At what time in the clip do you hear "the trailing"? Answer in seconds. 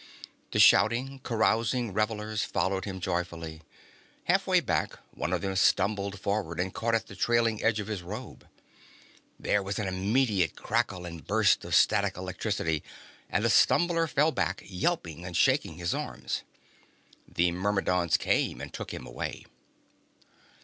7.05-7.63